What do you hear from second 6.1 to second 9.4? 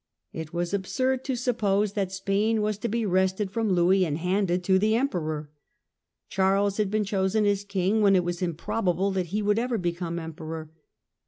Charles had been chosen as king when it was improbable that